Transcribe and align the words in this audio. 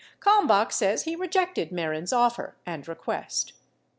Kalmbach 0.19 0.71
says 0.71 1.03
he 1.03 1.15
rejected 1.15 1.69
Mehren's 1.69 2.11
offer 2.11 2.55
and 2.65 2.87
request. 2.87 3.53